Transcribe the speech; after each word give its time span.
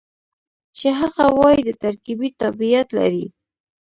چې 0.77 0.87
هغه 0.99 1.25
وايي 1.39 1.61
د 1.65 1.69
ترکیې 1.83 2.29
تابعیت 2.41 2.87
لري. 2.97 3.25